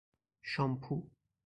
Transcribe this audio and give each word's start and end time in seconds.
شامپو 0.51 0.97